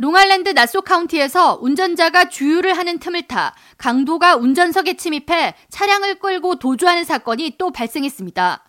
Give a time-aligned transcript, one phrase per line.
[0.00, 7.56] 롱아일랜드 나소 카운티에서 운전자가 주유를 하는 틈을 타 강도가 운전석에 침입해 차량을 끌고 도주하는 사건이
[7.58, 8.64] 또 발생했습니다.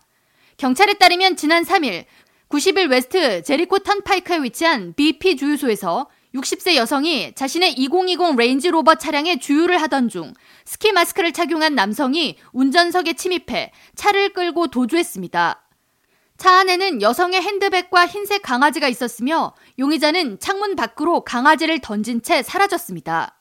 [0.56, 2.06] 경찰에 따르면 지난 3일
[2.48, 9.80] 90일 웨스트 제리코 턴파이크에 위치한 BP 주유소에서 60세 여성이 자신의 2020 레인지 로버 차량에 주유를
[9.82, 10.34] 하던 중
[10.64, 15.69] 스키 마스크를 착용한 남성이 운전석에 침입해 차를 끌고 도주했습니다.
[16.40, 23.38] 차 안에는 여성의 핸드백과 흰색 강아지가 있었으며 용의자는 창문 밖으로 강아지를 던진 채 사라졌습니다.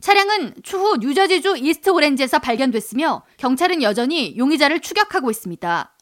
[0.00, 5.96] 차량은 추후 뉴저지주 이스트 오렌지에서 발견됐으며 경찰은 여전히 용의자를 추격하고 있습니다.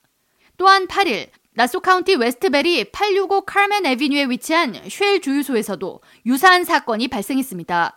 [0.57, 7.95] 또한 8일 나소 카운티 웨스트베리 865 칼멘 에비뉴에 위치한 쉘 주유소에서도 유사한 사건이 발생했습니다.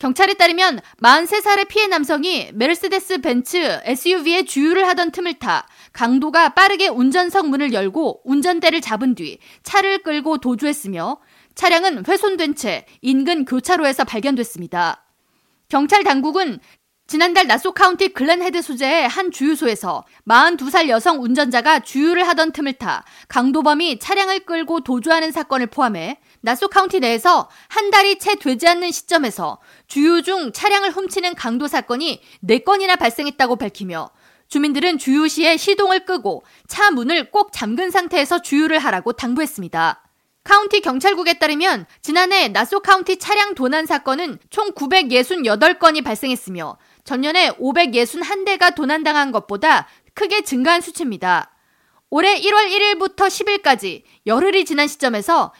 [0.00, 7.50] 경찰에 따르면 43살의 피해 남성이 메르세데스 벤츠 SUV에 주유를 하던 틈을 타 강도가 빠르게 운전석
[7.50, 11.18] 문을 열고 운전대를 잡은 뒤 차를 끌고 도주했으며
[11.54, 15.04] 차량은 훼손된 채 인근 교차로에서 발견됐습니다.
[15.68, 16.60] 경찰 당국은
[17.10, 23.98] 지난달 나소 카운티 글렌헤드 소재의 한 주유소에서 42살 여성 운전자가 주유를 하던 틈을 타 강도범이
[23.98, 29.58] 차량을 끌고 도주하는 사건을 포함해 나소 카운티 내에서 한 달이 채 되지 않는 시점에서
[29.88, 34.10] 주유 중 차량을 훔치는 강도 사건이 4건이나 발생했다고 밝히며
[34.46, 40.04] 주민들은 주유 시에 시동을 끄고 차 문을 꼭 잠근 상태에서 주유를 하라고 당부했습니다.
[40.42, 46.78] 카운티 경찰국에 따르면 지난해 나소 카운티 차량 도난 사건은 총 968건이 발생했으며
[47.10, 51.50] 전년에 561대가 도난당한 것보다 크게 증가한 수치입니다.
[52.08, 55.52] 올해 1월 1일부터 10일까지 열흘이 지난 시점에서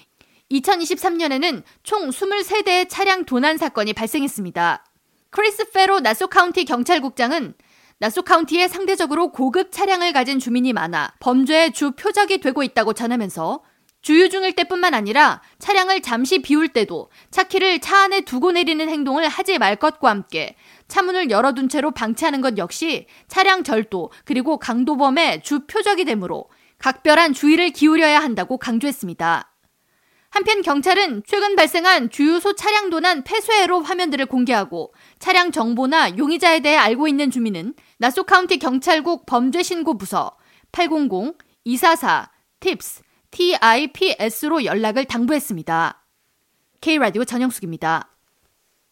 [0.52, 4.84] 2023년에는 총 23대의 차량 도난 사건이 발생했습니다.
[5.30, 7.54] 크리스 페로 나소 카운티 경찰국장은
[7.98, 13.60] 나소 카운티에 상대적으로 고급 차량을 가진 주민이 많아 범죄의 주 표적이 되고 있다고 전하면서
[14.02, 19.28] 주유 중일 때뿐만 아니라 차량을 잠시 비울 때도 차 키를 차 안에 두고 내리는 행동을
[19.28, 20.56] 하지 말 것과 함께
[20.88, 26.48] 차문을 열어둔 채로 방치하는 것 역시 차량 절도 그리고 강도범의 주 표적이 되므로
[26.78, 29.50] 각별한 주의를 기울여야 한다고 강조했습니다.
[30.30, 37.08] 한편 경찰은 최근 발생한 주유소 차량 도난 폐쇄로 화면들을 공개하고 차량 정보나 용의자에 대해 알고
[37.08, 40.36] 있는 주민은 나소 카운티 경찰국 범죄신고부서
[40.72, 46.04] 800-244-TIPS TIPS로 연락을 당부했습니다.
[46.80, 48.10] K라디오 전영숙입니다.